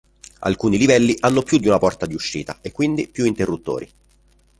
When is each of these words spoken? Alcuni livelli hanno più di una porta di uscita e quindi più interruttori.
Alcuni 0.39 0.79
livelli 0.79 1.15
hanno 1.19 1.43
più 1.43 1.59
di 1.59 1.67
una 1.67 1.77
porta 1.77 2.07
di 2.07 2.15
uscita 2.15 2.57
e 2.61 2.71
quindi 2.71 3.07
più 3.07 3.23
interruttori. 3.27 3.87